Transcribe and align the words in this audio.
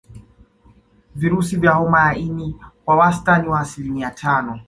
Virusi 1.15 1.57
vya 1.57 1.71
homa 1.73 2.01
ya 2.01 2.15
ini 2.15 2.55
kwa 2.85 2.95
wastani 2.95 3.47
wa 3.47 3.59
asilimia 3.59 4.11
tano 4.11 4.59